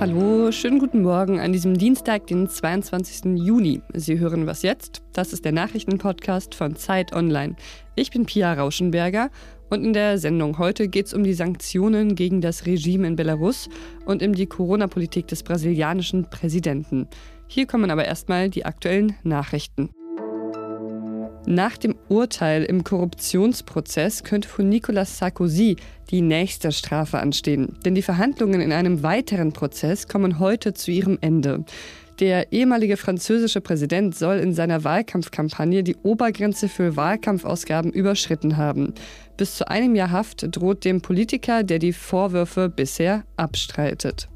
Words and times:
Hallo, 0.00 0.50
schönen 0.50 0.78
guten 0.78 1.02
Morgen 1.02 1.40
an 1.40 1.52
diesem 1.52 1.76
Dienstag, 1.76 2.26
den 2.26 2.48
22. 2.48 3.36
Juni. 3.36 3.82
Sie 3.92 4.18
hören 4.18 4.46
was 4.46 4.62
jetzt? 4.62 5.02
Das 5.12 5.34
ist 5.34 5.44
der 5.44 5.52
Nachrichtenpodcast 5.52 6.54
von 6.54 6.74
Zeit 6.74 7.12
Online. 7.12 7.54
Ich 7.96 8.10
bin 8.10 8.24
Pia 8.24 8.54
Rauschenberger 8.54 9.28
und 9.68 9.84
in 9.84 9.92
der 9.92 10.16
Sendung 10.16 10.56
heute 10.56 10.88
geht 10.88 11.04
es 11.04 11.12
um 11.12 11.22
die 11.22 11.34
Sanktionen 11.34 12.14
gegen 12.14 12.40
das 12.40 12.64
Regime 12.64 13.06
in 13.08 13.14
Belarus 13.14 13.68
und 14.06 14.22
um 14.22 14.34
die 14.34 14.46
Corona-Politik 14.46 15.26
des 15.26 15.42
brasilianischen 15.42 16.30
Präsidenten. 16.30 17.06
Hier 17.46 17.66
kommen 17.66 17.90
aber 17.90 18.06
erstmal 18.06 18.48
die 18.48 18.64
aktuellen 18.64 19.16
Nachrichten. 19.22 19.90
Nach 21.50 21.76
dem 21.76 21.96
Urteil 22.08 22.62
im 22.62 22.84
Korruptionsprozess 22.84 24.22
könnte 24.22 24.48
von 24.48 24.68
Nicolas 24.68 25.18
Sarkozy 25.18 25.74
die 26.12 26.20
nächste 26.20 26.70
Strafe 26.70 27.18
anstehen. 27.18 27.76
Denn 27.84 27.96
die 27.96 28.02
Verhandlungen 28.02 28.60
in 28.60 28.70
einem 28.70 29.02
weiteren 29.02 29.52
Prozess 29.52 30.06
kommen 30.06 30.38
heute 30.38 30.74
zu 30.74 30.92
ihrem 30.92 31.18
Ende. 31.20 31.64
Der 32.20 32.52
ehemalige 32.52 32.96
französische 32.96 33.60
Präsident 33.60 34.14
soll 34.14 34.36
in 34.36 34.54
seiner 34.54 34.84
Wahlkampfkampagne 34.84 35.82
die 35.82 35.96
Obergrenze 35.96 36.68
für 36.68 36.94
Wahlkampfausgaben 36.94 37.92
überschritten 37.92 38.56
haben. 38.56 38.94
Bis 39.36 39.56
zu 39.56 39.66
einem 39.66 39.96
Jahr 39.96 40.12
Haft 40.12 40.54
droht 40.56 40.84
dem 40.84 41.00
Politiker, 41.00 41.64
der 41.64 41.80
die 41.80 41.92
Vorwürfe 41.92 42.68
bisher 42.68 43.24
abstreitet 43.36 44.28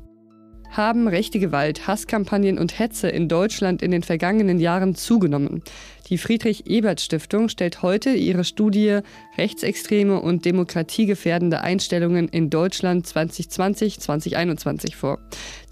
haben 0.77 1.07
rechte 1.07 1.39
Gewalt, 1.39 1.87
Hasskampagnen 1.87 2.59
und 2.59 2.79
Hetze 2.79 3.09
in 3.09 3.29
Deutschland 3.29 3.83
in 3.83 3.91
den 3.91 4.03
vergangenen 4.03 4.59
Jahren 4.59 4.95
zugenommen. 4.95 5.63
Die 6.09 6.19
Friedrich-Ebert-Stiftung 6.19 7.49
stellt 7.49 7.81
heute 7.81 8.11
ihre 8.11 8.45
Studie 8.45 9.01
Rechtsextreme 9.39 10.21
und 10.21 10.45
demokratiegefährdende 10.45 11.63
Einstellungen 11.63 12.29
in 12.29 12.51
Deutschland 12.51 13.07
2020-2021 13.07 14.95
vor. 14.95 15.19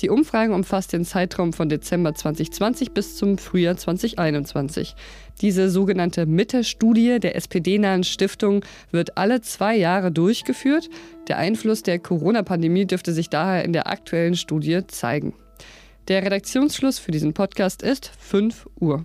Die 0.01 0.09
Umfrage 0.09 0.55
umfasst 0.55 0.95
den 0.95 1.05
Zeitraum 1.05 1.53
von 1.53 1.69
Dezember 1.69 2.15
2020 2.15 2.93
bis 2.93 3.17
zum 3.17 3.37
Frühjahr 3.37 3.77
2021. 3.77 4.95
Diese 5.43 5.69
sogenannte 5.69 6.25
Mitte-Studie 6.25 7.21
der 7.21 7.37
SPD-nahen 7.37 8.05
Stiftung 8.05 8.65
wird 8.91 9.19
alle 9.19 9.43
zwei 9.43 9.77
Jahre 9.77 10.13
durchgeführt. 10.13 10.89
Der 11.29 11.37
Einfluss 11.37 11.83
der 11.83 11.99
Corona-Pandemie 11.99 12.87
dürfte 12.87 13.13
sich 13.13 13.29
daher 13.29 13.65
in 13.65 13.75
der 13.75 13.87
aktuellen 13.87 14.37
Studie 14.37 14.81
zeigen. 14.87 15.35
Der 16.09 16.25
Redaktionsschluss 16.25 16.99
für 16.99 17.13
diesen 17.13 17.35
Podcast 17.35 17.83
ist 17.83 18.11
5 18.19 18.67
Uhr. 18.81 19.05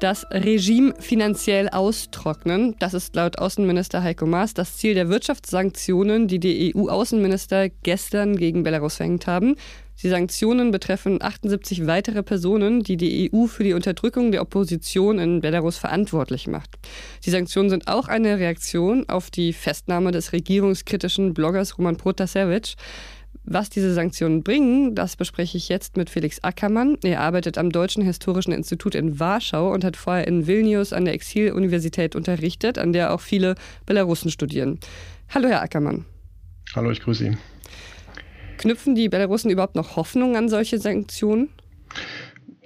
Das 0.00 0.24
Regime 0.30 0.94
finanziell 1.00 1.68
austrocknen, 1.70 2.76
das 2.78 2.94
ist 2.94 3.16
laut 3.16 3.40
Außenminister 3.40 4.00
Heiko 4.00 4.26
Maas 4.26 4.54
das 4.54 4.76
Ziel 4.76 4.94
der 4.94 5.08
Wirtschaftssanktionen, 5.08 6.28
die 6.28 6.38
die 6.38 6.72
EU-Außenminister 6.72 7.68
gestern 7.82 8.36
gegen 8.36 8.62
Belarus 8.62 8.98
verhängt 8.98 9.26
haben. 9.26 9.56
Die 10.00 10.08
Sanktionen 10.08 10.70
betreffen 10.70 11.20
78 11.20 11.88
weitere 11.88 12.22
Personen, 12.22 12.84
die 12.84 12.96
die 12.96 13.32
EU 13.32 13.46
für 13.46 13.64
die 13.64 13.72
Unterdrückung 13.72 14.30
der 14.30 14.42
Opposition 14.42 15.18
in 15.18 15.40
Belarus 15.40 15.78
verantwortlich 15.78 16.46
macht. 16.46 16.76
Die 17.24 17.30
Sanktionen 17.30 17.68
sind 17.68 17.88
auch 17.88 18.06
eine 18.06 18.38
Reaktion 18.38 19.08
auf 19.08 19.32
die 19.32 19.52
Festnahme 19.52 20.12
des 20.12 20.32
regierungskritischen 20.32 21.34
Bloggers 21.34 21.76
Roman 21.76 21.96
Protasevich. 21.96 22.76
Was 23.50 23.70
diese 23.70 23.94
Sanktionen 23.94 24.42
bringen, 24.42 24.94
das 24.94 25.16
bespreche 25.16 25.56
ich 25.56 25.70
jetzt 25.70 25.96
mit 25.96 26.10
Felix 26.10 26.44
Ackermann. 26.44 26.98
Er 27.02 27.22
arbeitet 27.22 27.56
am 27.56 27.70
Deutschen 27.70 28.02
Historischen 28.02 28.52
Institut 28.52 28.94
in 28.94 29.18
Warschau 29.18 29.72
und 29.72 29.84
hat 29.84 29.96
vorher 29.96 30.28
in 30.28 30.46
Vilnius 30.46 30.92
an 30.92 31.06
der 31.06 31.14
Exil-Universität 31.14 32.14
unterrichtet, 32.14 32.76
an 32.76 32.92
der 32.92 33.14
auch 33.14 33.22
viele 33.22 33.54
Belarussen 33.86 34.30
studieren. 34.30 34.78
Hallo, 35.30 35.48
Herr 35.48 35.62
Ackermann. 35.62 36.04
Hallo, 36.76 36.90
ich 36.90 37.00
grüße 37.00 37.24
Sie. 37.24 37.38
Knüpfen 38.58 38.94
die 38.94 39.08
Belarussen 39.08 39.50
überhaupt 39.50 39.76
noch 39.76 39.96
Hoffnung 39.96 40.36
an 40.36 40.50
solche 40.50 40.78
Sanktionen? 40.78 41.48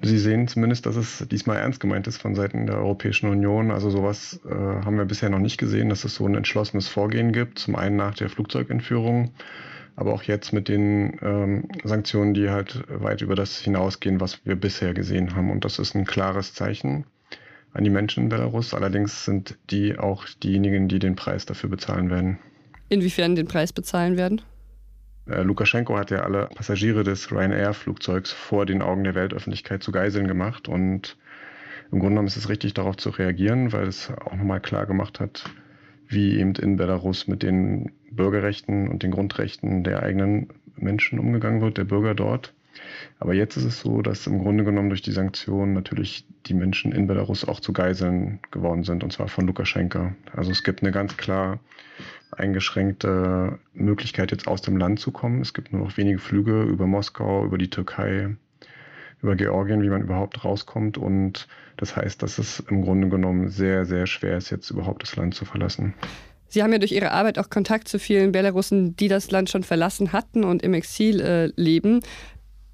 Sie 0.03 0.19
sehen 0.19 0.49
zumindest, 0.49 0.87
dass 0.87 0.97
es 0.97 1.25
diesmal 1.31 1.59
ernst 1.59 1.79
gemeint 1.79 2.09
ist 2.09 2.21
von 2.21 2.35
Seiten 2.35 2.67
der 2.67 2.79
Europäischen 2.79 3.29
Union. 3.29 3.71
Also 3.71 3.89
sowas 3.89 4.41
äh, 4.45 4.53
haben 4.53 4.99
wir 4.99 5.05
bisher 5.05 5.31
noch 5.31 5.39
nicht 5.39 5.59
gesehen, 5.59 5.91
dass 5.91 6.03
es 6.03 6.17
so 6.17 6.27
ein 6.27 6.35
entschlossenes 6.35 6.89
Vorgehen 6.89 7.31
gibt. 7.31 7.61
Zum 7.61 7.77
einen 7.77 7.95
nach 7.95 8.17
der 8.17 8.29
Flugzeugentführung 8.29 9.31
aber 9.97 10.13
auch 10.13 10.23
jetzt 10.23 10.53
mit 10.53 10.69
den 10.69 11.19
ähm, 11.23 11.69
Sanktionen, 11.85 12.35
die 12.35 12.51
halt 12.51 12.85
weit 12.89 13.23
über 13.23 13.35
das 13.35 13.59
hinausgehen, 13.59 14.21
was 14.21 14.45
wir 14.47 14.57
bisher 14.57 14.95
gesehen 14.95 15.35
haben. 15.35 15.51
Und 15.51 15.65
das 15.65 15.79
ist 15.79 15.95
ein 15.95 16.07
klares 16.07 16.55
Zeichen 16.55 17.05
an 17.73 17.85
die 17.85 17.91
Menschen 17.91 18.25
in 18.25 18.29
Belarus. 18.29 18.75
Allerdings 18.75 19.25
sind 19.25 19.59
die 19.71 19.99
auch 19.99 20.27
diejenigen, 20.43 20.89
die 20.89 20.99
den 20.99 21.17
Preis 21.17 21.47
dafür 21.47 21.71
bezahlen 21.71 22.11
werden. 22.11 22.39
Inwiefern 22.89 23.35
den 23.35 23.47
Preis 23.47 23.73
bezahlen 23.73 24.17
werden? 24.17 24.43
Äh, 25.27 25.43
Lukaschenko 25.43 25.97
hat 25.97 26.11
ja 26.11 26.21
alle 26.21 26.49
Passagiere 26.55 27.05
des 27.05 27.31
Ryanair-Flugzeugs 27.31 28.33
vor 28.33 28.67
den 28.67 28.83
Augen 28.83 29.05
der 29.05 29.15
Weltöffentlichkeit 29.15 29.83
zu 29.83 29.93
Geiseln 29.93 30.27
gemacht. 30.27 30.69
Und 30.69 31.17
im 31.91 31.99
Grunde 31.99 32.15
genommen 32.15 32.29
ist 32.29 32.37
es 32.37 32.49
richtig, 32.49 32.75
darauf 32.75 32.97
zu 32.97 33.11
reagieren, 33.11 33.73
weil 33.73 33.87
es 33.87 34.11
auch 34.11 34.35
nochmal 34.35 34.61
klar 34.61 34.87
gemacht 34.87 35.21
hat, 35.21 35.45
wie 36.13 36.39
eben 36.39 36.55
in 36.55 36.77
Belarus 36.77 37.27
mit 37.27 37.43
den 37.43 37.93
Bürgerrechten 38.11 38.89
und 38.89 39.03
den 39.03 39.11
Grundrechten 39.11 39.85
der 39.85 40.03
eigenen 40.03 40.49
Menschen 40.77 41.19
umgegangen 41.19 41.61
wird, 41.61 41.79
der 41.79 41.85
Bürger 41.85 42.15
dort. 42.15 42.55
Aber 43.19 43.35
jetzt 43.35 43.57
ist 43.57 43.65
es 43.65 43.81
so, 43.81 44.03
dass 44.03 44.27
im 44.27 44.39
Grunde 44.39 44.65
genommen 44.65 44.89
durch 44.89 45.03
die 45.03 45.13
Sanktionen 45.13 45.75
natürlich 45.75 46.27
die 46.47 46.55
Menschen 46.55 46.93
in 46.93 47.07
Belarus 47.07 47.47
auch 47.47 47.61
zu 47.61 47.73
Geiseln 47.73 48.41
geworden 48.51 48.83
sind, 48.83 49.05
und 49.05 49.13
zwar 49.13 49.29
von 49.29 49.47
Lukaschenka. 49.47 50.15
Also 50.35 50.51
es 50.51 50.63
gibt 50.63 50.83
eine 50.83 50.93
ganz 50.93 51.17
klar 51.17 51.61
eingeschränkte 52.31 53.59
Möglichkeit, 53.75 54.31
jetzt 54.31 54.49
aus 54.49 54.63
dem 54.63 54.77
Land 54.77 55.01
zu 55.01 55.13
kommen. 55.13 55.43
Es 55.43 55.53
gibt 55.53 55.73
nur 55.73 55.83
noch 55.83 55.97
wenige 55.97 56.19
Flüge 56.19 56.63
über 56.63 56.87
Moskau, 56.87 57.45
über 57.45 57.59
die 57.59 57.71
Türkei, 57.71 58.37
über 59.23 59.37
Georgien, 59.37 59.83
wie 59.83 59.89
man 59.89 60.03
überhaupt 60.03 60.45
rauskommt. 60.45 60.99
Und 60.99 61.47
das 61.77 61.97
heißt, 61.97 62.23
dass 62.23 62.39
es 62.39 62.61
im 62.69 62.83
Grunde 62.83 63.09
genommen 63.09 63.49
sehr, 63.49 63.85
sehr 63.85 64.07
schwer 64.07 64.37
ist, 64.37 64.51
jetzt 64.51 64.71
überhaupt 64.71 65.03
das 65.03 65.17
Land 65.17 65.35
zu 65.35 65.45
verlassen. 65.45 65.95
Sie 66.49 66.63
haben 66.63 66.73
ja 66.73 66.79
durch 66.79 66.93
Ihre 66.93 67.13
Arbeit 67.13 67.39
auch 67.39 67.49
Kontakt 67.49 67.89
zu 67.89 67.99
vielen 67.99 68.33
Belarussen, 68.33 68.95
die 68.97 69.09
das 69.09 69.31
Land 69.31 69.49
schon 69.49 69.63
verlassen 69.63 70.13
hatten 70.13 70.45
und 70.45 70.63
im 70.63 70.75
Exil 70.75 71.21
äh, 71.21 71.47
leben. 71.57 72.01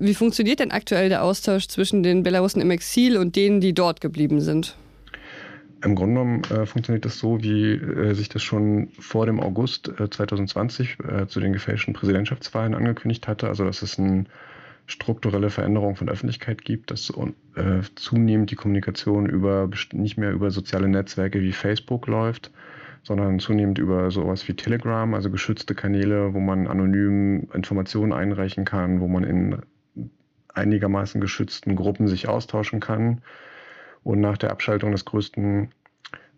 Wie 0.01 0.15
funktioniert 0.15 0.61
denn 0.61 0.73
aktuell 0.73 1.09
der 1.09 1.23
Austausch 1.23 1.69
zwischen 1.69 2.03
den 2.03 2.23
Belarussen 2.23 2.61
im 2.61 2.71
Exil 2.71 3.17
und 3.17 3.37
denen, 3.37 3.61
die 3.61 3.75
dort 3.75 4.01
geblieben 4.01 4.41
sind? 4.41 4.77
Im 5.85 5.95
Grunde 5.95 6.15
genommen 6.15 6.43
äh, 6.45 6.67
funktioniert 6.67 7.05
das 7.05 7.19
so, 7.19 7.41
wie 7.41 7.75
äh, 7.75 8.15
sich 8.15 8.29
das 8.29 8.43
schon 8.43 8.89
vor 8.99 9.27
dem 9.27 9.39
August 9.39 9.93
2020 9.97 10.99
äh, 10.99 11.23
äh, 11.23 11.27
zu 11.29 11.39
den 11.39 11.53
gefälschten 11.53 11.95
Präsidentschaftswahlen 11.95 12.75
angekündigt 12.75 13.29
hatte. 13.29 13.47
Also 13.47 13.65
dass 13.65 13.83
es 13.83 13.99
eine 13.99 14.25
strukturelle 14.89 15.51
Veränderung 15.51 15.97
von 15.97 16.09
Öffentlichkeit 16.09 16.65
gibt, 16.65 16.91
dass 16.91 17.11
äh, 17.11 17.81
zunehmend 17.95 18.51
die 18.51 18.57
Kommunikation 18.57 19.27
über 19.27 19.69
nicht 19.93 20.17
mehr 20.17 20.33
über 20.33 20.51
soziale 20.51 20.89
Netzwerke 20.89 21.43
wie 21.43 21.53
Facebook 21.53 22.07
läuft, 22.07 22.51
sondern 23.03 23.39
zunehmend 23.39 23.79
über 23.79 24.11
sowas 24.11 24.49
wie 24.49 24.55
Telegram, 24.55 25.13
also 25.13 25.31
geschützte 25.31 25.75
Kanäle, 25.75 26.33
wo 26.33 26.41
man 26.41 26.67
anonym 26.67 27.49
Informationen 27.53 28.15
einreichen 28.15 28.65
kann, 28.65 29.01
wo 29.01 29.09
man 29.09 29.25
in 29.25 29.59
einigermaßen 30.55 31.21
geschützten 31.21 31.77
Gruppen 31.77 32.09
sich 32.09 32.27
austauschen 32.27 32.81
kann. 32.81 33.21
Und 34.03 34.21
nach 34.21 34.39
der 34.39 34.51
Abschaltung 34.51 34.93
des 34.93 35.05
größten 35.05 35.69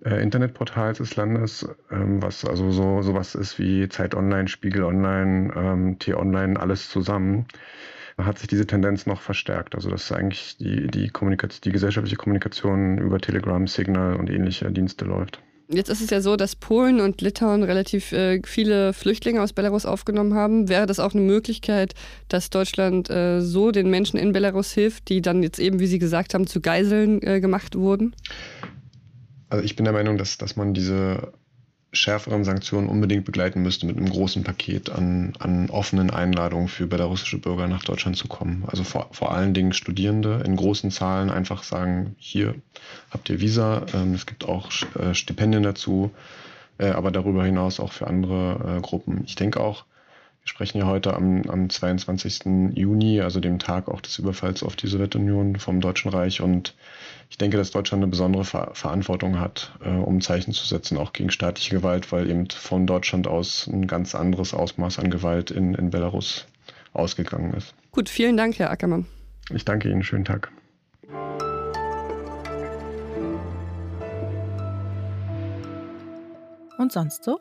äh, 0.04 0.20
Internetportals 0.20 0.98
des 0.98 1.14
Landes, 1.14 1.68
ähm, 1.92 2.20
was 2.20 2.44
also 2.44 2.72
so 2.72 3.02
sowas 3.02 3.36
ist 3.36 3.60
wie 3.60 3.88
Zeit 3.88 4.16
Online, 4.16 4.48
Spiegel 4.48 4.82
Online, 4.82 5.52
ähm, 5.54 5.98
T-Online, 6.00 6.58
alles 6.58 6.90
zusammen, 6.90 7.46
hat 8.24 8.38
sich 8.38 8.48
diese 8.48 8.66
Tendenz 8.66 9.06
noch 9.06 9.20
verstärkt. 9.20 9.74
Also 9.74 9.90
dass 9.90 10.10
eigentlich 10.12 10.56
die, 10.58 10.86
die, 10.88 11.08
Kommunikation, 11.08 11.60
die 11.64 11.72
gesellschaftliche 11.72 12.16
Kommunikation 12.16 12.98
über 12.98 13.18
Telegram, 13.18 13.66
Signal 13.66 14.16
und 14.16 14.30
ähnliche 14.30 14.70
Dienste 14.70 15.04
läuft. 15.04 15.40
Jetzt 15.72 15.88
ist 15.88 16.00
es 16.00 16.10
ja 16.10 16.20
so, 16.20 16.34
dass 16.34 16.56
Polen 16.56 17.00
und 17.00 17.20
Litauen 17.20 17.62
relativ 17.62 18.10
äh, 18.10 18.42
viele 18.44 18.92
Flüchtlinge 18.92 19.40
aus 19.40 19.52
Belarus 19.52 19.86
aufgenommen 19.86 20.34
haben. 20.34 20.68
Wäre 20.68 20.86
das 20.86 20.98
auch 20.98 21.14
eine 21.14 21.22
Möglichkeit, 21.22 21.94
dass 22.26 22.50
Deutschland 22.50 23.08
äh, 23.08 23.40
so 23.40 23.70
den 23.70 23.88
Menschen 23.88 24.18
in 24.18 24.32
Belarus 24.32 24.72
hilft, 24.72 25.08
die 25.08 25.22
dann 25.22 25.44
jetzt 25.44 25.60
eben, 25.60 25.78
wie 25.78 25.86
Sie 25.86 26.00
gesagt 26.00 26.34
haben, 26.34 26.48
zu 26.48 26.60
Geiseln 26.60 27.22
äh, 27.22 27.40
gemacht 27.40 27.76
wurden? 27.76 28.16
Also 29.48 29.64
ich 29.64 29.76
bin 29.76 29.84
der 29.84 29.92
Meinung, 29.92 30.18
dass, 30.18 30.38
dass 30.38 30.56
man 30.56 30.74
diese 30.74 31.32
schärferen 31.92 32.44
Sanktionen 32.44 32.88
unbedingt 32.88 33.24
begleiten 33.24 33.62
müsste 33.62 33.86
mit 33.86 33.96
einem 33.96 34.08
großen 34.08 34.44
Paket 34.44 34.90
an, 34.90 35.32
an 35.38 35.70
offenen 35.70 36.10
Einladungen 36.10 36.68
für 36.68 36.86
belarussische 36.86 37.38
Bürger 37.38 37.66
nach 37.66 37.82
Deutschland 37.82 38.16
zu 38.16 38.28
kommen. 38.28 38.64
Also 38.68 38.84
vor, 38.84 39.08
vor 39.10 39.34
allen 39.34 39.54
Dingen 39.54 39.72
Studierende 39.72 40.42
in 40.44 40.56
großen 40.56 40.90
Zahlen 40.90 41.30
einfach 41.30 41.64
sagen, 41.64 42.14
hier 42.18 42.54
habt 43.10 43.28
ihr 43.28 43.40
Visa, 43.40 43.86
ähm, 43.92 44.14
es 44.14 44.26
gibt 44.26 44.44
auch 44.44 44.70
äh, 44.98 45.14
Stipendien 45.14 45.64
dazu, 45.64 46.12
äh, 46.78 46.90
aber 46.90 47.10
darüber 47.10 47.44
hinaus 47.44 47.80
auch 47.80 47.92
für 47.92 48.06
andere 48.06 48.76
äh, 48.78 48.80
Gruppen. 48.80 49.22
Ich 49.26 49.34
denke 49.34 49.60
auch, 49.60 49.84
wir 50.42 50.48
sprechen 50.48 50.78
ja 50.78 50.86
heute 50.86 51.14
am, 51.14 51.42
am 51.48 51.68
22. 51.68 52.74
Juni, 52.74 53.20
also 53.20 53.40
dem 53.40 53.58
Tag 53.58 53.88
auch 53.88 54.00
des 54.00 54.18
Überfalls 54.18 54.62
auf 54.62 54.74
die 54.74 54.86
Sowjetunion 54.86 55.56
vom 55.56 55.80
Deutschen 55.80 56.10
Reich 56.10 56.40
und 56.40 56.74
ich 57.28 57.38
denke, 57.38 57.56
dass 57.56 57.70
Deutschland 57.70 58.02
eine 58.02 58.10
besondere 58.10 58.44
Ver 58.44 58.70
Verantwortung 58.74 59.38
hat, 59.38 59.72
äh, 59.84 59.88
um 59.88 60.20
Zeichen 60.20 60.52
zu 60.52 60.66
setzen, 60.66 60.96
auch 60.98 61.12
gegen 61.12 61.30
staatliche 61.30 61.76
Gewalt, 61.76 62.10
weil 62.10 62.28
eben 62.28 62.48
von 62.48 62.86
Deutschland 62.86 63.26
aus 63.26 63.66
ein 63.66 63.86
ganz 63.86 64.14
anderes 64.14 64.54
Ausmaß 64.54 64.98
an 64.98 65.10
Gewalt 65.10 65.50
in, 65.50 65.74
in 65.74 65.90
Belarus 65.90 66.46
ausgegangen 66.92 67.54
ist. 67.54 67.74
Gut, 67.92 68.08
vielen 68.08 68.36
Dank, 68.36 68.58
Herr 68.58 68.70
Ackermann. 68.70 69.06
Ich 69.50 69.64
danke 69.64 69.90
Ihnen. 69.90 70.02
Schönen 70.02 70.24
Tag. 70.24 70.50
Und 76.78 76.92
sonst 76.92 77.24
so? 77.24 77.38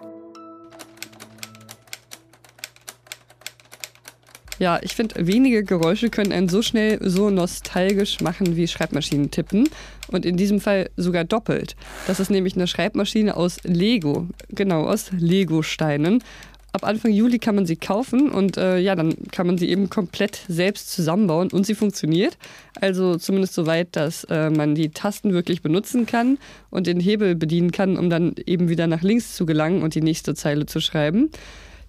Ja, 4.60 4.78
ich 4.82 4.94
finde, 4.94 5.26
wenige 5.26 5.64
Geräusche 5.64 6.10
können 6.10 6.34
einen 6.34 6.50
so 6.50 6.62
schnell 6.62 7.00
so 7.02 7.30
nostalgisch 7.30 8.20
machen 8.20 8.58
wie 8.58 8.68
Schreibmaschinen 8.68 9.32
tippen. 9.32 9.70
Und 10.12 10.26
in 10.26 10.36
diesem 10.36 10.60
Fall 10.60 10.90
sogar 10.98 11.24
doppelt. 11.24 11.76
Das 12.08 12.20
ist 12.20 12.30
nämlich 12.30 12.56
eine 12.56 12.68
Schreibmaschine 12.68 13.38
aus 13.38 13.58
Lego. 13.64 14.28
Genau, 14.50 14.86
aus 14.86 15.12
Lego-Steinen. 15.18 16.24
Ab 16.72 16.84
Anfang 16.84 17.12
Juli 17.12 17.40
kann 17.40 17.56
man 17.56 17.66
sie 17.66 17.78
kaufen 17.78 18.30
und 18.30 18.58
äh, 18.58 18.78
ja, 18.78 18.96
dann 18.96 19.16
kann 19.32 19.48
man 19.48 19.58
sie 19.58 19.70
eben 19.70 19.90
komplett 19.90 20.42
selbst 20.48 20.92
zusammenbauen 20.92 21.52
und 21.52 21.66
sie 21.66 21.74
funktioniert. 21.74 22.38
Also 22.80 23.16
zumindest 23.16 23.56
so 23.56 23.66
weit, 23.66 23.96
dass 23.96 24.24
äh, 24.26 24.52
man 24.52 24.76
die 24.76 24.90
Tasten 24.90 25.34
wirklich 25.34 25.64
benutzen 25.64 26.06
kann 26.06 26.38
und 26.70 26.86
den 26.86 27.00
Hebel 27.00 27.34
bedienen 27.34 27.72
kann, 27.72 27.98
um 27.98 28.12
dann 28.12 28.36
eben 28.46 28.70
wieder 28.70 28.86
nach 28.86 29.02
links 29.02 29.36
zu 29.36 29.48
gelangen 29.48 29.82
und 29.82 29.96
die 29.96 30.02
nächste 30.02 30.36
Zeile 30.36 30.68
zu 30.68 30.80
schreiben. 30.80 31.32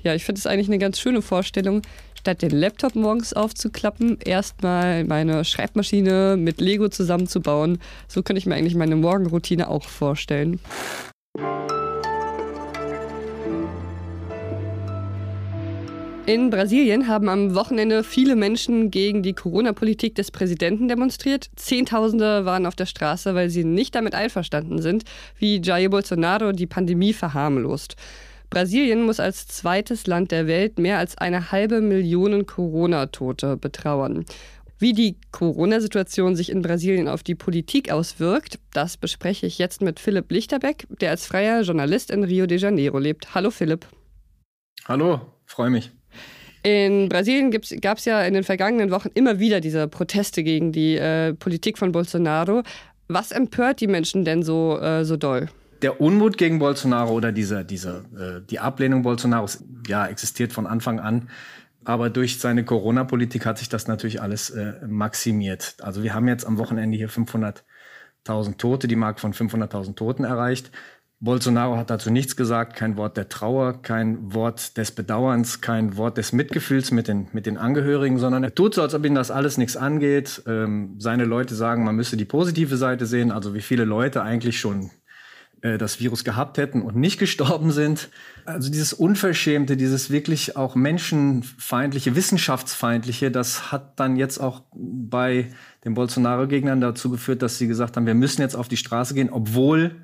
Ja, 0.03 0.15
ich 0.15 0.25
finde 0.25 0.39
es 0.39 0.47
eigentlich 0.47 0.69
eine 0.69 0.79
ganz 0.79 0.99
schöne 0.99 1.21
Vorstellung, 1.21 1.83
statt 2.21 2.43
den 2.43 2.51
Laptop 2.51 2.95
morgens 2.95 3.33
aufzuklappen, 3.33 4.19
erstmal 4.23 5.05
meine 5.05 5.45
Schreibmaschine 5.45 6.37
mit 6.39 6.61
Lego 6.61 6.89
zusammenzubauen. 6.89 7.79
So 8.09 8.23
könnte 8.23 8.39
ich 8.39 8.47
mir 8.47 8.55
eigentlich 8.55 8.75
meine 8.75 8.97
Morgenroutine 8.97 9.69
auch 9.69 9.85
vorstellen. 9.85 10.61
In 16.27 16.51
Brasilien 16.51 17.09
haben 17.09 17.29
am 17.29 17.55
Wochenende 17.57 18.05
viele 18.05 18.37
Menschen 18.37 18.91
gegen 18.91 19.23
die 19.23 19.33
Corona-Politik 19.33 20.15
des 20.15 20.31
Präsidenten 20.31 20.87
demonstriert. 20.87 21.51
Zehntausende 21.57 22.45
waren 22.45 22.67
auf 22.67 22.77
der 22.77 22.87
Straße, 22.87 23.35
weil 23.35 23.49
sie 23.51 23.65
nicht 23.65 23.95
damit 23.95 24.15
einverstanden 24.15 24.81
sind, 24.81 25.05
wie 25.39 25.61
Jair 25.61 25.89
Bolsonaro 25.89 26.53
die 26.53 26.67
Pandemie 26.67 27.15
verharmlost. 27.15 27.97
Brasilien 28.51 29.05
muss 29.05 29.21
als 29.21 29.47
zweites 29.47 30.09
Land 30.09 30.33
der 30.33 30.49
Welt 30.49 30.81
mehr 30.81 30.99
als 30.99 31.17
eine 31.17 31.53
halbe 31.53 31.81
Million 31.81 32.47
Corona-Tote 32.47 33.57
betrauern. 33.57 34.25
Wie 34.81 34.93
die 34.93 35.17
Corona-Situation 35.31 36.35
sich 36.35 36.51
in 36.51 36.63
Brasilien 36.63 37.07
auf 37.07 37.23
die 37.23 37.37
Politik 37.37 37.93
auswirkt, 37.93 38.59
das 38.73 38.97
bespreche 38.97 39.47
ich 39.47 39.59
jetzt 39.59 39.83
mit 39.83 40.01
Philipp 40.01 40.33
Lichterbeck, 40.33 40.87
der 41.01 41.11
als 41.11 41.27
freier 41.27 41.63
Journalist 41.63 42.11
in 42.11 42.25
Rio 42.25 42.47
de 42.47 42.59
Janeiro 42.59 42.99
lebt. 42.99 43.35
Hallo 43.35 43.51
Philipp. 43.51 43.87
Hallo, 44.87 45.21
freue 45.47 45.71
mich. 45.71 45.93
In 46.63 47.09
Brasilien 47.09 47.51
gab 47.81 47.99
es 47.99 48.05
ja 48.05 48.23
in 48.23 48.35
den 48.35 48.43
vergangenen 48.43 48.91
Wochen 48.91 49.11
immer 49.15 49.39
wieder 49.39 49.61
diese 49.61 49.87
Proteste 49.87 50.43
gegen 50.43 50.73
die 50.73 50.97
äh, 50.97 51.35
Politik 51.35 51.79
von 51.79 51.93
Bolsonaro. 51.93 52.63
Was 53.07 53.31
empört 53.31 53.81
die 53.81 53.87
Menschen 53.87 54.25
denn 54.25 54.43
so, 54.43 54.79
äh, 54.79 55.05
so 55.05 55.17
doll? 55.17 55.49
Der 55.83 56.01
Unmut 56.01 56.39
gegen 56.39 56.59
Bolsonaro 56.59 57.13
oder 57.13 57.33
diese, 57.33 57.65
diese, 57.65 58.05
äh, 58.17 58.47
die 58.47 58.61
Ablehnung 58.61 59.03
Bolsonaros, 59.03 59.65
ja, 59.87 60.07
existiert 60.07 60.53
von 60.53 60.67
Anfang 60.67 61.01
an. 61.01 61.29
Aber 61.85 62.11
durch 62.11 62.39
seine 62.39 62.65
Corona-Politik 62.65 63.47
hat 63.47 63.59
sich 63.59 63.69
das 63.69 63.89
natürlich 63.89 64.21
alles 64.21 64.51
äh, 64.51 64.75
maximiert. 64.87 65.77
Also 65.81 66.03
wir 66.03 66.15
haben 66.15 66.29
jetzt 66.29 66.47
am 66.47 66.59
Wochenende 66.59 66.97
hier 66.97 67.09
500.000 67.09 68.59
Tote, 68.59 68.87
die 68.87 68.97
Marke 68.97 69.21
von 69.21 69.33
500.000 69.33 69.95
Toten 69.97 70.25
erreicht. 70.25 70.71
Bolsonaro 71.23 71.77
hat 71.77 71.91
dazu 71.91 72.11
nichts 72.11 72.35
gesagt, 72.35 72.77
kein 72.77 72.97
Wort 72.97 73.19
der 73.19 73.29
Trauer, 73.29 73.83
kein 73.83 74.33
Wort 74.33 74.79
des 74.79 74.91
Bedauerns, 74.91 75.61
kein 75.61 75.99
Wort 75.99 76.17
des 76.17 76.33
Mitgefühls 76.33 76.93
mit 76.93 77.09
den, 77.09 77.29
mit 77.33 77.45
den 77.45 77.59
Angehörigen, 77.59 78.19
sondern 78.19 78.43
er 78.43 78.55
tut 78.55 78.75
so, 78.75 78.81
als 78.81 78.95
ob 78.95 79.05
ihm 79.05 79.15
das 79.15 79.31
alles 79.31 79.59
nichts 79.59 79.77
angeht. 79.77 80.43
Ähm, 80.47 80.95
seine 80.99 81.27
Leute 81.27 81.55
sagen, 81.55 81.85
man 81.85 81.97
müsse 81.97 82.17
die 82.17 82.25
positive 82.25 82.79
Seite 82.79 83.05
sehen, 83.05 83.33
also 83.33 83.53
wie 83.53 83.61
viele 83.61 83.85
Leute 83.85 84.23
eigentlich 84.23 84.59
schon 84.59 84.91
äh, 85.63 85.79
das 85.79 86.01
Virus 86.01 86.25
gehabt 86.25 86.59
hätten 86.59 86.83
und 86.83 86.97
nicht 86.97 87.19
gestorben 87.19 87.71
sind. 87.71 88.09
Also 88.45 88.71
dieses 88.71 88.93
Unverschämte, 88.93 89.77
dieses 89.77 90.11
wirklich 90.11 90.57
auch 90.57 90.75
menschenfeindliche, 90.75 92.17
wissenschaftsfeindliche, 92.17 93.31
das 93.31 93.71
hat 93.71 93.99
dann 93.99 94.17
jetzt 94.17 94.39
auch 94.39 94.63
bei 94.75 95.51
den 95.85 95.95
Bolsonaro-Gegnern 95.95 96.81
dazu 96.81 97.11
geführt, 97.11 97.43
dass 97.43 97.59
sie 97.59 97.69
gesagt 97.69 97.97
haben, 97.97 98.07
wir 98.07 98.15
müssen 98.15 98.43
jetzt 98.43 98.55
auf 98.55 98.69
die 98.69 98.77
Straße 98.77 99.15
gehen, 99.15 99.31
obwohl 99.31 99.97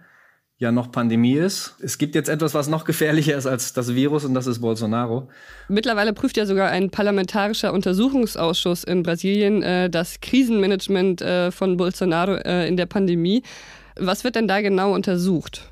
ja 0.58 0.72
noch 0.72 0.90
Pandemie 0.90 1.34
ist. 1.34 1.74
Es 1.82 1.98
gibt 1.98 2.14
jetzt 2.14 2.28
etwas, 2.28 2.54
was 2.54 2.68
noch 2.68 2.84
gefährlicher 2.84 3.36
ist 3.36 3.46
als 3.46 3.74
das 3.74 3.94
Virus 3.94 4.24
und 4.24 4.32
das 4.32 4.46
ist 4.46 4.60
Bolsonaro. 4.60 5.28
Mittlerweile 5.68 6.14
prüft 6.14 6.36
ja 6.38 6.46
sogar 6.46 6.70
ein 6.70 6.90
parlamentarischer 6.90 7.74
Untersuchungsausschuss 7.74 8.84
in 8.84 9.02
Brasilien 9.02 9.62
äh, 9.62 9.90
das 9.90 10.20
Krisenmanagement 10.20 11.20
äh, 11.20 11.50
von 11.50 11.76
Bolsonaro 11.76 12.36
äh, 12.36 12.68
in 12.68 12.78
der 12.78 12.86
Pandemie. 12.86 13.42
Was 13.96 14.25
wird 14.25 14.37
denn 14.37 14.48
da 14.48 14.60
genau 14.60 14.94
untersucht? 14.94 15.69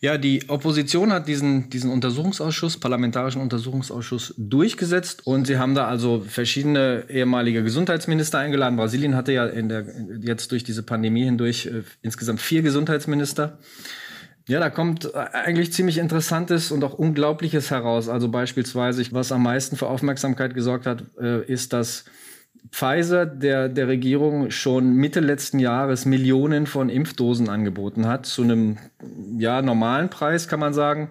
Ja, 0.00 0.18
die 0.18 0.48
Opposition 0.48 1.12
hat 1.12 1.26
diesen, 1.26 1.70
diesen 1.70 1.90
Untersuchungsausschuss, 1.90 2.78
parlamentarischen 2.78 3.40
Untersuchungsausschuss 3.40 4.34
durchgesetzt 4.36 5.26
und 5.26 5.46
sie 5.46 5.58
haben 5.58 5.74
da 5.74 5.86
also 5.88 6.24
verschiedene 6.26 7.04
ehemalige 7.08 7.62
Gesundheitsminister 7.62 8.38
eingeladen. 8.38 8.76
Brasilien 8.76 9.16
hatte 9.16 9.32
ja 9.32 9.46
in 9.46 9.68
der, 9.68 9.86
jetzt 10.20 10.52
durch 10.52 10.64
diese 10.64 10.82
Pandemie 10.82 11.24
hindurch 11.24 11.66
äh, 11.66 11.82
insgesamt 12.02 12.40
vier 12.40 12.62
Gesundheitsminister. 12.62 13.58
Ja, 14.46 14.60
da 14.60 14.68
kommt 14.68 15.14
eigentlich 15.14 15.72
ziemlich 15.72 15.96
Interessantes 15.96 16.70
und 16.70 16.84
auch 16.84 16.92
Unglaubliches 16.92 17.70
heraus. 17.70 18.10
Also 18.10 18.28
beispielsweise, 18.28 19.02
was 19.12 19.32
am 19.32 19.42
meisten 19.42 19.76
für 19.76 19.86
Aufmerksamkeit 19.86 20.54
gesorgt 20.54 20.84
hat, 20.84 21.04
äh, 21.18 21.42
ist, 21.50 21.72
dass 21.72 22.04
Pfizer 22.70 23.26
der, 23.26 23.68
der 23.68 23.88
Regierung 23.88 24.50
schon 24.50 24.94
Mitte 24.94 25.20
letzten 25.20 25.58
Jahres 25.58 26.06
Millionen 26.06 26.66
von 26.66 26.88
Impfdosen 26.88 27.48
angeboten 27.48 28.06
hat, 28.06 28.26
zu 28.26 28.42
einem 28.42 28.78
ja, 29.38 29.62
normalen 29.62 30.10
Preis, 30.10 30.48
kann 30.48 30.60
man 30.60 30.74
sagen. 30.74 31.10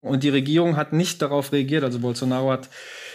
Und 0.00 0.24
die 0.24 0.28
Regierung 0.28 0.76
hat 0.76 0.92
nicht 0.92 1.22
darauf 1.22 1.52
reagiert. 1.52 1.84
Also 1.84 2.00
Bolsonaro 2.00 2.50
hat, 2.50 2.68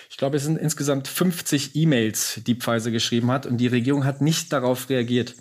ich 0.09 0.17
glaube, 0.17 0.37
es 0.37 0.45
sind 0.45 0.57
insgesamt 0.57 1.07
50 1.07 1.75
E-Mails, 1.75 2.41
die 2.47 2.55
Pfizer 2.55 2.91
geschrieben 2.91 3.29
hat. 3.29 3.45
Und 3.45 3.57
die 3.57 3.67
Regierung 3.67 4.05
hat 4.05 4.21
nicht 4.21 4.53
darauf 4.53 4.89
reagiert. 4.89 5.35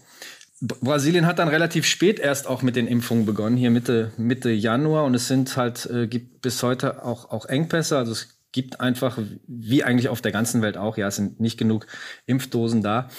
Brasilien 0.61 1.26
hat 1.26 1.38
dann 1.38 1.49
relativ 1.49 1.87
spät 1.87 2.19
erst 2.19 2.47
auch 2.47 2.62
mit 2.62 2.76
den 2.76 2.87
Impfungen 2.87 3.26
begonnen, 3.26 3.57
hier 3.57 3.71
Mitte, 3.71 4.12
Mitte 4.16 4.50
Januar. 4.50 5.05
Und 5.05 5.14
es 5.14 5.28
sind 5.28 5.57
halt, 5.57 5.87
äh, 5.87 6.09
gibt 6.09 6.43
bis 6.43 6.62
heute 6.62 7.05
auch, 7.05 7.31
auch 7.31 7.47
Engpässe. 7.47 7.97
Also 7.97 8.12
es 8.12 8.36
gibt 8.56 8.80
einfach, 8.80 9.18
wie 9.46 9.84
eigentlich 9.84 10.08
auf 10.08 10.22
der 10.22 10.32
ganzen 10.32 10.62
Welt 10.62 10.78
auch, 10.78 10.96
ja, 10.96 11.08
es 11.08 11.16
sind 11.16 11.40
nicht 11.40 11.58
genug 11.58 11.86
Impfdosen 12.25 12.82
da. 12.82 13.10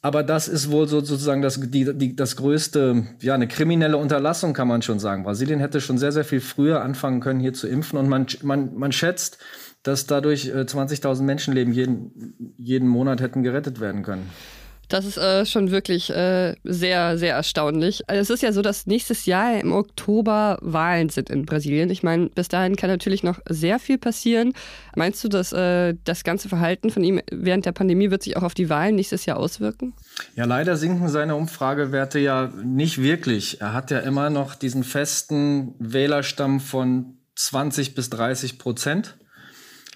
Aber 0.00 0.22
das 0.22 0.48
ist 0.48 0.70
wohl 0.70 0.88
so, 0.88 1.00
sozusagen 1.00 1.42
das, 1.42 1.60
die, 1.60 1.92
die, 1.94 2.16
das 2.16 2.36
größte, 2.36 3.04
ja, 3.20 3.34
eine 3.34 3.48
kriminelle 3.48 3.98
Unterlassung, 3.98 4.54
kann 4.54 4.66
man 4.66 4.80
schon 4.80 4.98
sagen. 4.98 5.24
Brasilien 5.24 5.60
hätte 5.60 5.82
schon 5.82 5.98
sehr, 5.98 6.10
sehr 6.10 6.24
viel 6.24 6.40
früher 6.40 6.80
anfangen 6.80 7.20
können, 7.20 7.38
hier 7.38 7.52
zu 7.52 7.68
impfen. 7.68 7.98
Und 7.98 8.08
man, 8.08 8.26
man, 8.42 8.74
man 8.76 8.92
schätzt, 8.92 9.36
dass 9.82 10.06
dadurch 10.06 10.54
20.000 10.54 11.20
äh, 11.20 11.22
Menschenleben 11.22 11.74
jeden, 11.74 12.54
jeden 12.56 12.88
Monat 12.88 13.20
hätten 13.20 13.42
gerettet 13.42 13.78
werden 13.78 14.02
können. 14.02 14.30
Das 14.88 15.04
ist 15.04 15.18
äh, 15.18 15.44
schon 15.44 15.70
wirklich 15.70 16.10
äh, 16.10 16.54
sehr, 16.64 17.18
sehr 17.18 17.34
erstaunlich. 17.34 18.08
Also 18.08 18.20
es 18.20 18.30
ist 18.30 18.42
ja 18.42 18.52
so, 18.52 18.62
dass 18.62 18.86
nächstes 18.86 19.26
Jahr 19.26 19.60
im 19.60 19.72
Oktober 19.72 20.58
Wahlen 20.62 21.10
sind 21.10 21.30
in 21.30 21.44
Brasilien. 21.44 21.90
Ich 21.90 22.02
meine, 22.02 22.30
bis 22.30 22.48
dahin 22.48 22.76
kann 22.76 22.88
natürlich 22.88 23.22
noch 23.22 23.38
sehr 23.48 23.78
viel 23.78 23.98
passieren. 23.98 24.54
Meinst 24.96 25.22
du, 25.22 25.28
dass 25.28 25.52
äh, 25.52 25.94
das 26.04 26.24
ganze 26.24 26.48
Verhalten 26.48 26.90
von 26.90 27.04
ihm 27.04 27.20
während 27.30 27.66
der 27.66 27.72
Pandemie 27.72 28.10
wird 28.10 28.22
sich 28.22 28.36
auch 28.36 28.42
auf 28.42 28.54
die 28.54 28.70
Wahlen 28.70 28.94
nächstes 28.94 29.26
Jahr 29.26 29.36
auswirken? 29.36 29.94
Ja, 30.34 30.46
leider 30.46 30.76
sinken 30.76 31.08
seine 31.08 31.36
Umfragewerte 31.36 32.18
ja 32.18 32.50
nicht 32.62 33.02
wirklich. 33.02 33.60
Er 33.60 33.74
hat 33.74 33.90
ja 33.90 33.98
immer 33.98 34.30
noch 34.30 34.54
diesen 34.54 34.84
festen 34.84 35.74
Wählerstamm 35.78 36.60
von 36.60 37.18
20 37.34 37.94
bis 37.94 38.10
30 38.10 38.58
Prozent. 38.58 39.16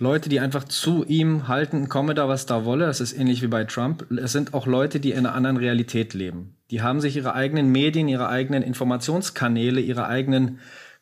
Leute, 0.02 0.28
die 0.28 0.40
einfach 0.40 0.64
zu 0.64 1.04
ihm 1.04 1.46
halten, 1.46 1.88
komme 1.88 2.14
da, 2.14 2.26
was 2.26 2.44
da 2.44 2.64
wolle. 2.64 2.86
Das 2.86 3.00
ist 3.00 3.12
ähnlich 3.12 3.40
wie 3.40 3.46
bei 3.46 3.62
Trump. 3.62 4.10
Es 4.10 4.32
sind 4.32 4.52
auch 4.52 4.66
Leute, 4.66 4.98
die 4.98 5.12
in 5.12 5.18
einer 5.18 5.34
anderen 5.34 5.56
Realität 5.56 6.12
leben. 6.12 6.56
Die 6.72 6.82
haben 6.82 7.00
sich 7.00 7.14
ihre 7.14 7.34
eigenen 7.34 7.70
Medien, 7.70 8.08
ihre 8.08 8.28
eigenen 8.28 8.64
Informationskanäle, 8.64 9.80
ihre 9.80 10.08
eigenen 10.08 10.58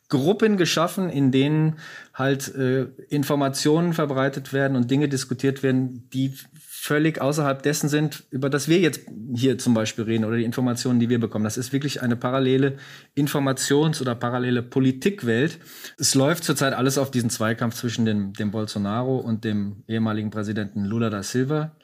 Gruppen 0.07 0.55
geschaffen, 0.55 1.09
in 1.09 1.31
denen 1.31 1.77
halt 2.13 2.53
äh, 2.53 2.89
Informationen 3.09 3.93
verbreitet 3.93 4.53
werden 4.53 4.77
und 4.77 4.91
Dinge 4.91 5.09
diskutiert 5.09 5.63
werden, 5.63 6.07
die 6.13 6.35
völlig 6.83 7.21
außerhalb 7.21 7.61
dessen 7.61 7.89
sind, 7.89 8.23
über 8.31 8.49
das 8.49 8.67
wir 8.67 8.79
jetzt 8.79 9.01
hier 9.35 9.59
zum 9.59 9.75
Beispiel 9.75 10.03
reden 10.03 10.25
oder 10.25 10.37
die 10.37 10.43
Informationen, 10.43 10.99
die 10.99 11.09
wir 11.09 11.19
bekommen. 11.19 11.43
Das 11.43 11.55
ist 11.55 11.71
wirklich 11.73 12.01
eine 12.01 12.15
parallele 12.15 12.77
Informations- 13.15 14.01
oder 14.01 14.15
parallele 14.15 14.63
Politikwelt. 14.63 15.59
Es 15.99 16.15
läuft 16.15 16.43
zurzeit 16.43 16.73
alles 16.73 16.97
auf 16.97 17.11
diesen 17.11 17.29
Zweikampf 17.29 17.75
zwischen 17.75 18.05
dem, 18.05 18.33
dem 18.33 18.49
Bolsonaro 18.49 19.17
und 19.17 19.43
dem 19.43 19.83
ehemaligen 19.87 20.31
Präsidenten 20.31 20.83
Lula 20.83 21.11
da 21.11 21.21
Silva 21.21 21.75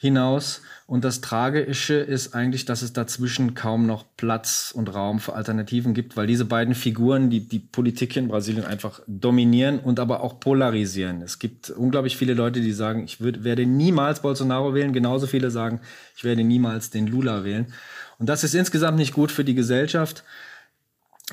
hinaus. 0.00 0.62
Und 0.86 1.04
das 1.04 1.20
Tragische 1.20 1.94
ist 1.94 2.34
eigentlich, 2.34 2.64
dass 2.64 2.80
es 2.80 2.94
dazwischen 2.94 3.54
kaum 3.54 3.86
noch 3.86 4.06
Platz 4.16 4.72
und 4.74 4.92
Raum 4.92 5.20
für 5.20 5.34
Alternativen 5.34 5.92
gibt, 5.92 6.16
weil 6.16 6.26
diese 6.26 6.46
beiden 6.46 6.74
Figuren, 6.74 7.28
die 7.28 7.46
die 7.46 7.58
Politik 7.58 8.16
in 8.16 8.28
Brasilien 8.28 8.64
einfach 8.64 9.02
dominieren 9.06 9.78
und 9.78 10.00
aber 10.00 10.22
auch 10.22 10.40
polarisieren. 10.40 11.20
Es 11.20 11.38
gibt 11.38 11.68
unglaublich 11.68 12.16
viele 12.16 12.32
Leute, 12.32 12.62
die 12.62 12.72
sagen, 12.72 13.04
ich 13.04 13.20
würd, 13.20 13.44
werde 13.44 13.66
niemals 13.66 14.22
Bolsonaro 14.22 14.74
wählen. 14.74 14.94
Genauso 14.94 15.26
viele 15.26 15.50
sagen, 15.50 15.80
ich 16.16 16.24
werde 16.24 16.44
niemals 16.44 16.88
den 16.88 17.06
Lula 17.06 17.44
wählen. 17.44 17.66
Und 18.18 18.30
das 18.30 18.42
ist 18.42 18.54
insgesamt 18.54 18.96
nicht 18.96 19.12
gut 19.12 19.30
für 19.30 19.44
die 19.44 19.54
Gesellschaft 19.54 20.24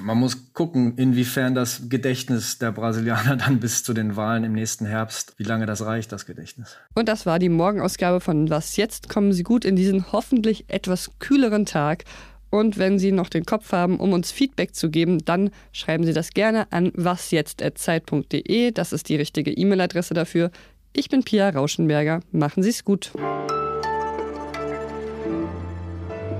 man 0.01 0.18
muss 0.18 0.54
gucken, 0.54 0.96
inwiefern 0.98 1.56
das 1.56 1.89
Gedächtnis 1.89 2.58
der 2.58 2.72
Brasilianer 2.72 3.36
dann 3.38 3.60
bis 3.60 3.84
zu 3.84 3.94
den 3.94 4.16
Wahlen 4.16 4.44
im 4.44 4.54
nächsten 4.54 4.86
Herbst, 4.86 5.34
wie 5.38 5.44
lange 5.44 5.66
das 5.66 5.86
reicht, 5.86 6.12
das 6.12 6.25
Gedächtnis. 6.25 6.75
Und 6.96 7.10
das 7.10 7.25
war 7.25 7.39
die 7.39 7.50
Morgenausgabe 7.50 8.20
von 8.20 8.50
Was 8.50 8.77
jetzt? 8.77 9.10
Kommen 9.10 9.34
Sie 9.34 9.44
gut 9.44 9.66
in 9.66 9.75
diesen 9.75 10.12
hoffentlich 10.12 10.66
etwas 10.68 11.12
kühleren 11.20 11.66
Tag. 11.66 12.04
Und 12.50 12.77
wenn 12.77 12.98
Sie 12.98 13.12
noch 13.12 13.30
den 13.30 13.46
Kopf 13.46 13.74
haben, 13.74 14.00
um 14.00 14.13
uns 14.13 14.32
Feedback 14.32 14.74
zu 14.74 14.89
geben, 14.89 15.24
dann 15.25 15.50
schreiben 15.74 16.06
Sie 16.06 16.13
das 16.13 16.32
gerne 16.32 16.72
an 16.72 16.92
wasjetzt.zeit.de. 16.96 18.72
Das 18.72 18.94
ist 18.94 19.10
die 19.10 19.18
richtige 19.18 19.51
E-Mail-Adresse 19.51 20.13
dafür. 20.13 20.51
Ich 20.94 21.10
bin 21.10 21.24
Pia 21.24 21.50
Rauschenberger. 21.50 22.22
Machen 22.32 22.63
Sie 22.63 22.70
es 22.70 22.86
gut. 22.86 23.12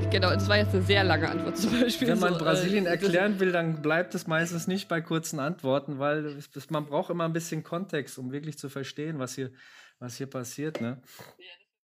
Genau, 0.10 0.30
das 0.30 0.48
war 0.48 0.58
jetzt 0.58 0.74
eine 0.74 0.84
sehr 0.84 1.04
lange 1.04 1.30
Antwort 1.30 1.58
zum 1.58 1.82
Beispiel. 1.82 2.08
Wenn 2.08 2.20
man 2.20 2.34
so, 2.34 2.40
Brasilien 2.40 2.86
äh, 2.86 2.92
erklären 2.92 3.40
will, 3.40 3.52
dann 3.52 3.82
bleibt 3.82 4.16
es 4.16 4.26
meistens 4.26 4.66
nicht 4.66 4.88
bei 4.88 5.02
kurzen 5.02 5.40
Antworten, 5.40 6.00
weil 6.00 6.38
man 6.70 6.86
braucht 6.86 7.10
immer 7.10 7.26
ein 7.26 7.34
bisschen 7.34 7.64
Kontext, 7.64 8.18
um 8.18 8.32
wirklich 8.32 8.58
zu 8.58 8.70
verstehen, 8.70 9.20
was 9.20 9.36
hier, 9.36 9.52
was 10.00 10.16
hier 10.16 10.28
passiert. 10.28 10.80
Ne? 10.80 11.02
Ja, 11.38 11.46